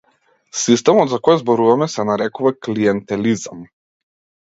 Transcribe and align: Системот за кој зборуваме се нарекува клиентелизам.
Системот 0.59 1.11
за 1.11 1.19
кој 1.27 1.37
зборуваме 1.41 1.87
се 1.97 2.05
нарекува 2.11 2.53
клиентелизам. 2.69 3.61